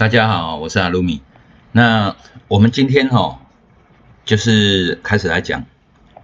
[0.00, 1.20] 大家好，我是阿鲁米。
[1.72, 2.16] 那
[2.48, 3.42] 我们今天哈，
[4.24, 5.66] 就是开始来讲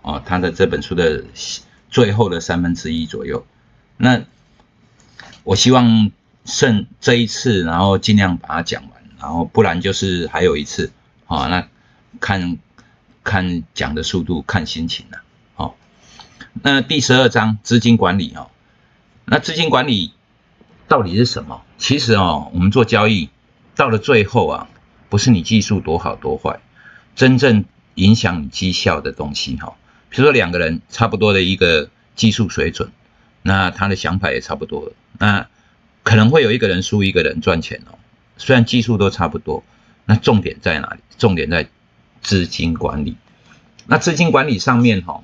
[0.00, 1.22] 哦，他的这本书的
[1.90, 3.44] 最后的三分之一左右。
[3.98, 4.22] 那
[5.44, 6.10] 我希望
[6.46, 10.90] 剩这一次，然后尽量把它讲完，然后不然就是还有一次
[11.26, 11.48] 啊。
[11.48, 11.68] 那
[12.20, 12.56] 看
[13.22, 15.18] 看讲的速度，看心情了。
[15.56, 15.76] 好，
[16.62, 18.48] 那第十二章资金管理哦，
[19.26, 20.14] 那资金管理
[20.88, 21.60] 到底是什么？
[21.76, 23.28] 其实哦，我们做交易。
[23.78, 24.68] 到了最后啊，
[25.08, 26.58] 不是你技术多好多坏，
[27.14, 27.64] 真正
[27.94, 29.76] 影响你绩效的东西哈。
[30.10, 32.90] 比如说两个人差不多的一个技术水准，
[33.42, 35.46] 那他的想法也差不多，那
[36.02, 37.96] 可能会有一个人输，一个人赚钱哦。
[38.36, 39.62] 虽然技术都差不多，
[40.06, 41.00] 那重点在哪里？
[41.16, 41.68] 重点在
[42.20, 43.16] 资金管理。
[43.86, 45.22] 那资金管理上面哈，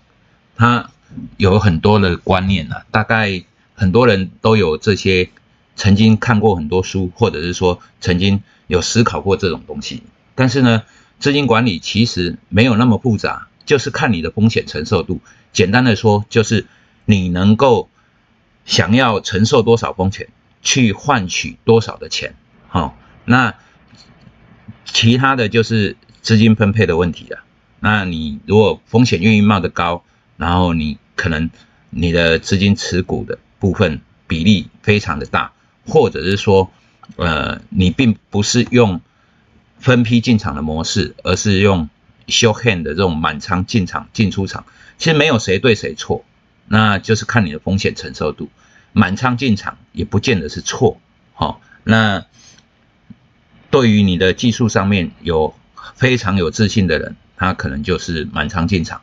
[0.55, 0.91] 它
[1.39, 3.43] 有很多的观念啊，大概
[3.75, 5.29] 很多人都有这些。
[5.77, 10.03] 曾经看过很多书，或者是说曾经有思考过这种东西，
[10.35, 10.83] 但是呢，
[11.19, 15.21] 资金管理其实没有那么复杂，就是看你的风险承受度。
[15.53, 16.67] 简单的说，就是
[17.05, 17.89] 你能够
[18.65, 20.29] 想要承受多少风险，
[20.63, 22.35] 去换取多少的钱。
[22.69, 23.55] 好，那
[24.85, 27.45] 其他的就是资金分配的问题了。
[27.81, 30.05] 那你如果风险愿意冒得高，
[30.37, 31.51] 然后你可能
[31.91, 35.53] 你的资金持股的部分比例非常的大。
[35.87, 36.71] 或者是说，
[37.17, 39.01] 呃，你并不是用
[39.79, 41.89] 分批进场的模式，而是用
[42.27, 44.65] show hand 的这种满仓进场、进出场，
[44.97, 46.25] 其实没有谁对谁错，
[46.67, 48.49] 那就是看你的风险承受度。
[48.93, 50.99] 满仓进场也不见得是错，
[51.35, 52.25] 好，那
[53.71, 55.55] 对于你的技术上面有
[55.97, 59.03] 非常有自信的人，他可能就是满仓进场。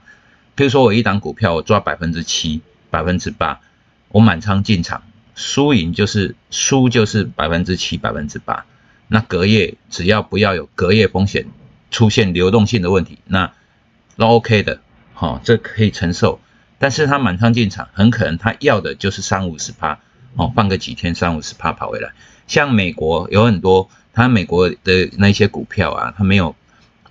[0.55, 3.59] 比如说我一档股票我抓百分之七、百分之八，
[4.07, 5.03] 我满仓进场。
[5.42, 8.67] 输赢就是输就是百分之七百分之八，
[9.08, 11.48] 那隔夜只要不要有隔夜风险
[11.89, 13.52] 出现流动性的问题，那
[14.17, 14.82] 都 OK 的，
[15.15, 16.39] 好，这可以承受。
[16.77, 19.98] 但是他满仓进场，很可能他要的就是三五十趴，
[20.36, 22.11] 哦，放个几天三五十趴跑回来。
[22.45, 26.55] 像美国有很多，他美国的那些股票啊，他没有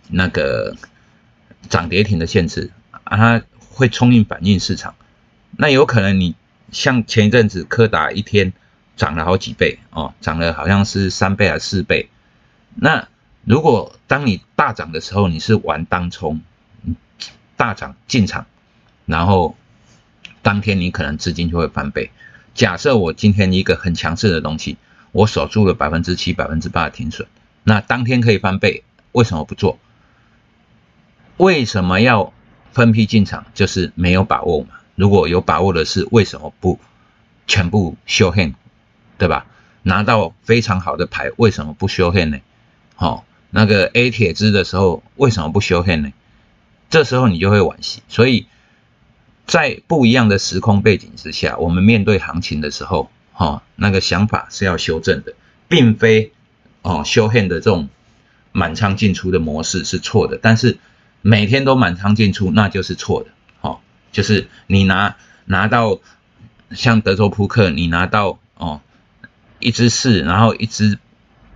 [0.08, 0.76] 那个
[1.68, 4.94] 涨跌停的限制啊，它会冲进反应市场，
[5.56, 6.36] 那有可能你。
[6.70, 8.52] 像前一阵子柯达一天
[8.96, 12.08] 涨了好几倍哦，涨了好像是三倍还是四倍。
[12.74, 13.08] 那
[13.44, 16.40] 如果当你大涨的时候，你是玩当冲，
[17.56, 18.46] 大涨进场，
[19.06, 19.56] 然后
[20.42, 22.10] 当天你可能资金就会翻倍。
[22.54, 24.76] 假设我今天一个很强势的东西，
[25.12, 27.26] 我守住了百分之七、百分之八的停损，
[27.64, 29.78] 那当天可以翻倍，为什么不做？
[31.36, 32.32] 为什么要
[32.72, 33.46] 分批进场？
[33.54, 34.79] 就是没有把握嘛。
[35.00, 36.78] 如果有把握的是，为什么不
[37.46, 38.52] 全部修 hand，
[39.16, 39.46] 对吧？
[39.82, 42.40] 拿到非常好的牌，为什么不修 hand 呢？
[42.96, 46.12] 好，那个 A 铁支的时候，为什么不修 hand 呢？
[46.90, 48.02] 这时候你就会惋惜。
[48.08, 48.46] 所以
[49.46, 55.32] 在不一样的时空背景之下，我们面对行情的时候，哈，那个想法是要修正的，
[55.66, 56.30] 并非
[56.82, 57.88] 哦 show hand 的这种
[58.52, 60.78] 满仓进出的模式是错的，但是
[61.22, 63.30] 每天都满仓进出，那就是错的。
[64.12, 66.00] 就是你拿拿到
[66.72, 68.80] 像德州扑克，你拿到哦
[69.58, 70.98] 一支四，然后一支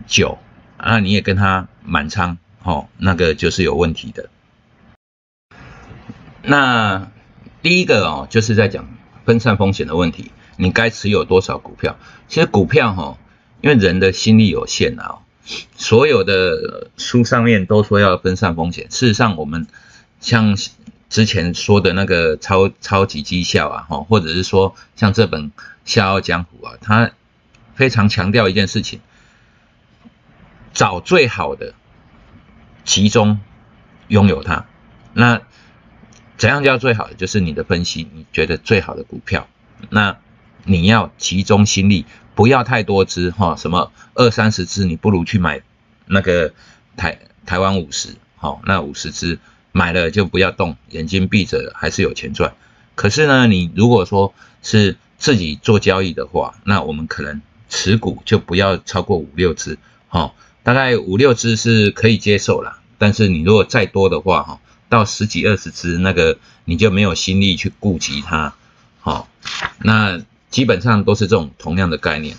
[0.07, 0.39] 九，
[0.77, 4.29] 啊你也跟他满仓，哦那个就是有问题的。
[6.43, 7.11] 那
[7.63, 8.89] 第一个哦就是在讲
[9.25, 11.99] 分散风险的问题，你该持有多少股票？
[12.29, 13.19] 其实股票哈，
[13.63, 15.19] 因为人的心力有限啊，
[15.77, 19.67] 所有的书上面都说要分散风险，事实上我们
[20.21, 20.57] 像。
[21.15, 25.53] 之前说的那个超超级绩效啊，哈，或者是说像这本
[25.85, 27.13] 《笑傲江湖》啊，它
[27.77, 28.99] 非常强调一件事情：
[30.73, 31.75] 找最好的，
[32.83, 33.39] 集中
[34.09, 34.67] 拥有它。
[35.13, 35.41] 那
[36.37, 37.15] 怎样叫最好的？
[37.15, 39.47] 就是你的分析，你觉得最好的股票，
[39.91, 40.17] 那
[40.65, 45.63] 你要集中心力，不要太多只哈，什么二三十只，你不如去买
[46.07, 46.53] 那个
[46.97, 49.39] 台台湾五十，好，那五十只。
[49.77, 52.55] 买了就不要动，眼睛闭着还是有钱赚。
[52.95, 54.33] 可是呢，你如果说
[54.63, 59.77] 是自己做交易的话，那我们可能持股就不要超过五六只，
[60.07, 60.33] 哈，
[60.63, 62.79] 大概五六只是可以接受了。
[62.99, 68.55] 但是你如果再多的话，哈，到十几二十只，那个你就没有心力去顾及它，
[69.01, 69.29] 好，
[69.79, 72.37] 那基本上都是这种同样的概念。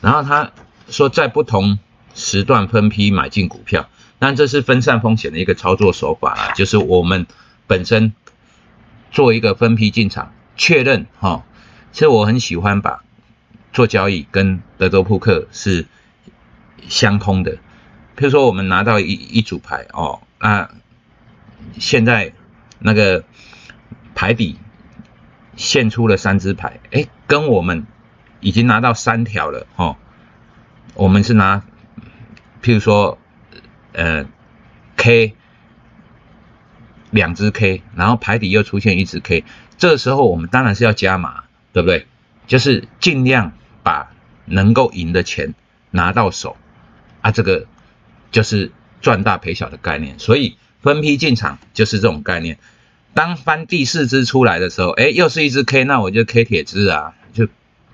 [0.00, 0.50] 然后他
[0.90, 1.78] 说，在不同
[2.16, 3.88] 时段分批买进股票。
[4.22, 7.26] 但这是分散风险的一个操作手法啦，就是我们
[7.66, 8.12] 本身
[9.10, 11.44] 做一个分批进场，确认哈。
[11.90, 13.02] 其实我很喜欢把
[13.72, 15.86] 做交易跟德州扑克是
[16.88, 17.56] 相通的，
[18.16, 20.70] 譬如说我们拿到一一组牌哦，那
[21.80, 22.32] 现在
[22.78, 23.24] 那个
[24.14, 24.56] 牌底
[25.56, 27.88] 现出了三支牌，哎，跟我们
[28.38, 29.96] 已经拿到三条了哦，
[30.94, 31.64] 我们是拿，
[32.62, 33.18] 譬如说，
[33.92, 34.26] 呃
[34.96, 35.34] ，K
[37.10, 39.44] 两只 K，然后牌底又出现一只 K，
[39.76, 42.06] 这时候我们当然是要加码，对不对？
[42.46, 43.52] 就是尽量
[43.82, 44.10] 把
[44.46, 45.54] 能够赢的钱
[45.90, 46.56] 拿到手
[47.20, 47.66] 啊，这个
[48.30, 50.18] 就是赚大赔小的概念。
[50.18, 52.58] 所以分批进场就是这种概念。
[53.14, 57.46] 当翻第四只出来的时候，哎，又是一只 K，那我就 K 铁支啊，就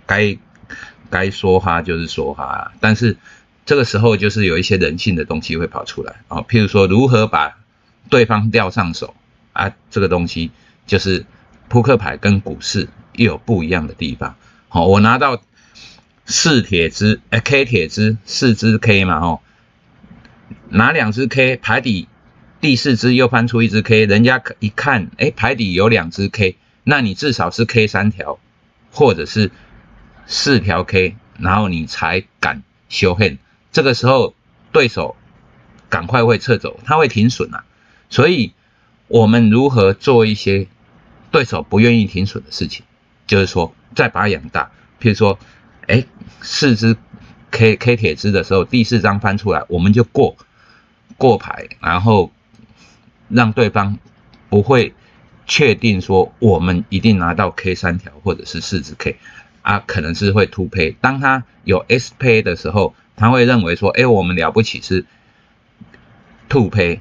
[0.06, 0.38] 该
[1.10, 2.72] 该说哈就是说哈。
[2.80, 3.16] 但是
[3.68, 7.58] 这个时候就是有一些人性的东西会跑出来啊，譬如说如何把
[8.08, 9.14] 对方钓上手
[9.52, 10.50] 啊，这个东西
[10.86, 11.26] 就是
[11.68, 14.36] 扑克牌跟股市又有不一样的地方。
[14.70, 15.42] 好，我拿到
[16.24, 19.42] 四铁支，哎，K 铁支四支 K 嘛，吼，
[20.70, 22.08] 拿两支 K 牌底。
[22.62, 28.38] 第四支又翻出一支 K，人家一看，哎，牌底有两支 K，那你至少是 K 三条，
[28.92, 29.50] 或者是
[30.26, 33.36] 四条 K，然后你才敢修 hand。
[33.78, 34.34] 这个时候
[34.72, 35.14] 对手
[35.88, 37.64] 赶快会撤走，他会停损啊。
[38.10, 38.52] 所以
[39.06, 40.66] 我们如何做一些
[41.30, 42.84] 对手不愿意停损的事情，
[43.28, 44.72] 就是说再把它养大。
[45.00, 45.38] 譬如说，
[45.86, 46.04] 哎，
[46.40, 46.96] 四只
[47.52, 50.36] K K 铁支的时候，第四张翻出来，我们就过
[51.16, 52.32] 过牌，然后。
[53.30, 53.98] 让对方
[54.48, 54.94] 不会
[55.46, 59.18] 确定说我们一定拿到 K 三条或者是四只 K
[59.60, 60.96] 啊，可能是会突胚。
[61.02, 65.04] 当他有 S 胚的时候，他会认为说，哎，我们了不起是
[66.48, 67.00] 兔胚，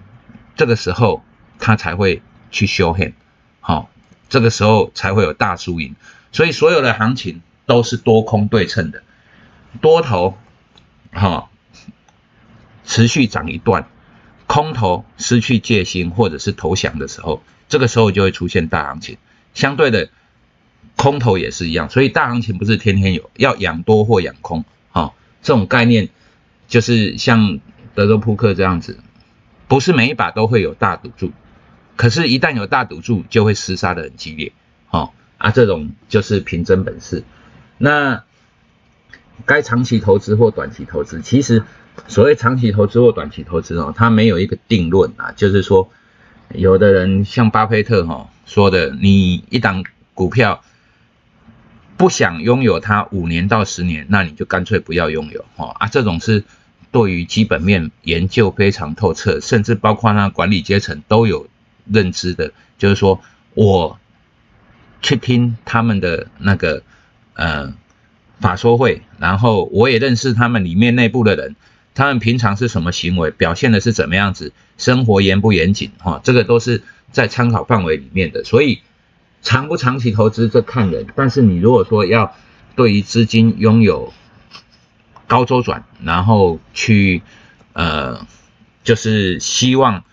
[0.56, 1.24] 这个时候
[1.60, 2.22] 他才会
[2.52, 3.14] 去修 hand，
[3.62, 3.90] 好，
[4.28, 5.96] 这个时候才会有大输赢。
[6.31, 9.04] 所以所有的行情都是多空对称的，
[9.80, 10.38] 多头
[11.12, 11.50] 哈
[12.84, 13.88] 持续涨一段。
[14.48, 19.18] 空头失去戒心或者是投降的时候，这个时候就会出现大行情。
[19.54, 20.08] 相对的，
[20.96, 24.64] 空头也是一样，所以大行情不是天天有，要养多或养空，
[25.42, 26.10] 这种概念
[26.68, 27.60] 就是像
[27.95, 29.00] 德州扑克这样子，
[29.68, 31.31] 不是每一把都会有大赌注，
[31.95, 34.51] 可是，一旦有大赌注，就会厮杀的很激烈，
[34.88, 37.24] 哈啊，这种就是凭真本事。
[37.78, 38.24] 那
[39.45, 41.63] 该长期投资或短期投资，其实。
[42.07, 45.33] 所谓长期投资或短期投资哦，它没有一个定论啊。
[45.36, 45.90] 就是说，
[46.54, 49.83] 有的人像巴菲特哈说的，你一档
[50.13, 50.63] 股票
[51.98, 55.88] 不想拥有它五年到十年，那你就干脆不要拥有哈啊。
[55.88, 56.44] 这种是
[56.92, 61.48] 对于基本面研究非常透彻，甚至包括那管理阶层都有
[61.86, 62.52] 认知的。
[62.78, 63.20] 就是说
[63.56, 64.00] 我
[65.02, 66.84] 去听他们的那个
[67.34, 67.74] 呃
[68.40, 71.56] 法说会，然后我也认识他们里面内部的人。
[71.96, 78.44] 他们平常是什么行为，表现的是怎么样子，生活严不严谨，哈，这个都是在参考范围里面的。
[78.44, 78.82] 所以
[79.48, 82.36] 长不长期投资这看人，但是你如果说要
[82.76, 84.12] 对于资金拥有
[85.26, 87.22] 高周转，然后去
[87.72, 88.28] 呃，
[88.84, 90.04] 就是希望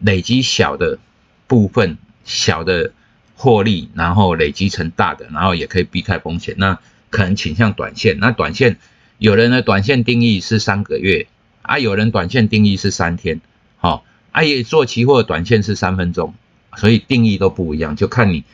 [0.00, 0.98] 累积小的
[1.46, 2.92] 部分小的
[3.36, 6.78] 获利，然后累积成大的，然后也可以避开风险，那
[7.08, 8.18] 可能倾向短线。
[8.20, 8.76] 那短线。
[9.16, 11.28] 有人的短线定义是三个月
[11.62, 13.40] 啊，有人短线定义是三天，
[13.78, 16.34] 好，啊也做期货短线是三分钟，
[16.76, 18.44] 所以定义都不一样，就看你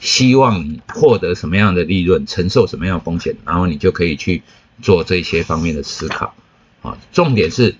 [0.00, 4.42] 希望你获得什么样的利润，承受什么样的风险，然后你就可以去
[4.82, 6.34] 做这些方面的思考，
[6.82, 7.76] 啊，重点是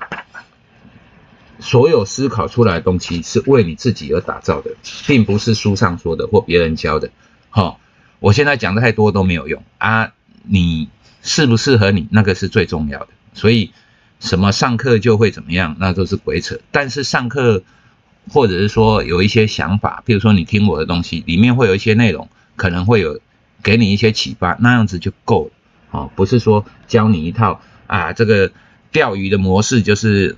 [1.60, 4.72] 所有思考出来的东西是为你自己而打造的，
[5.06, 7.10] 并不是书上说的或别人教的，
[7.50, 7.80] 好，
[8.20, 10.88] 我现在讲的太多都没有用啊，你。
[11.28, 13.08] 适不适合你，那个是最重要的。
[13.34, 13.72] 所以，
[14.20, 16.60] 什么上课就会怎么样，那都是鬼扯。
[16.70, 17.64] 但是上课，
[18.30, 23.20] 或者是说有一些想法，比如说你听我的东西，里面会有一些内容，可能会有
[23.62, 25.50] 给你一些启发，那样子就够了。
[25.90, 28.52] 哦，不是说教你一套啊，这个
[28.92, 30.36] 钓鱼的模式就是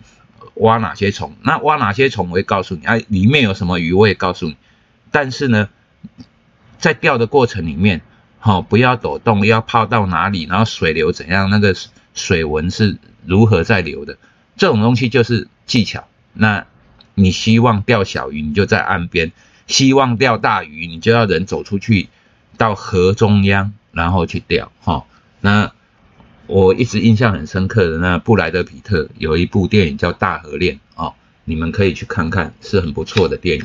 [0.55, 4.57] 挖哪些虫，那挖哪些虫我会告诉你啊，里面有什么鱼我也告诉你。
[5.11, 5.69] 但是呢，
[6.79, 8.03] 在钓的过程里面。
[8.41, 11.75] 好，不要抖动，要泡到哪里，然后水流怎样，那个
[12.15, 14.17] 水纹是如何在流的，
[14.57, 16.07] 这种东西就是技巧。
[16.35, 16.65] 那
[17.19, 19.31] 你希望钓小鱼，你就在岸边；
[19.67, 22.09] 希望钓大鱼，你就要人走出去
[22.57, 24.71] 到河中央，然后去钓。
[24.81, 25.05] 哈，
[25.41, 25.73] 那
[26.47, 33.65] 我一直印象很深刻的那布莱德皮特有一部电影叫《大河恋》啊，你们可以去看看，是很不错的电影。